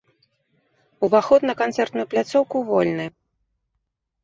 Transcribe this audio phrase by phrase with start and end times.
[1.07, 3.09] Уваход на канцэртную пляцоўку вольны.